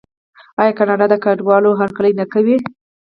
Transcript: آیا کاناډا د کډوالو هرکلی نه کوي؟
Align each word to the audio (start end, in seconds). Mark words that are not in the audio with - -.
آیا 0.61 0.71
کاناډا 0.77 1.05
د 1.09 1.15
کډوالو 1.23 1.77
هرکلی 1.81 2.11
نه 2.19 2.25
کوي؟ 2.33 2.57